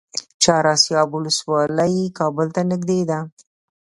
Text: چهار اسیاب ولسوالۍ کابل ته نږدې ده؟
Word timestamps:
چهار 0.43 0.65
اسیاب 0.75 1.09
ولسوالۍ 1.13 1.95
کابل 2.19 2.47
ته 2.55 2.61
نږدې 2.71 2.99
ده؟ 3.09 3.19